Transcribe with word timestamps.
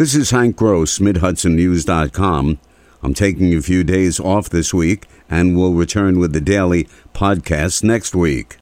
This 0.00 0.14
is 0.14 0.30
Hank 0.30 0.56
Gross, 0.56 0.98
MidHudsonNews.com. 0.98 2.58
I'm 3.02 3.12
taking 3.12 3.52
a 3.52 3.60
few 3.60 3.84
days 3.84 4.18
off 4.18 4.48
this 4.48 4.72
week 4.72 5.06
and 5.28 5.54
will 5.54 5.74
return 5.74 6.18
with 6.18 6.32
the 6.32 6.40
daily 6.40 6.88
podcast 7.12 7.84
next 7.84 8.14
week. 8.14 8.56